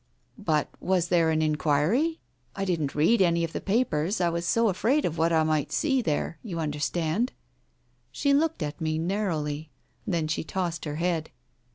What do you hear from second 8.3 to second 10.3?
looked at me narrowly. Then